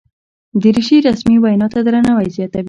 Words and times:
دریشي 0.61 0.97
رسمي 1.07 1.37
وینا 1.41 1.67
ته 1.73 1.79
درناوی 1.85 2.29
زیاتوي. 2.37 2.59